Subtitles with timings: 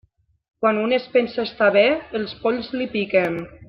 [0.63, 1.87] Quan un es pensa estar bé,
[2.23, 3.43] els polls li piquen.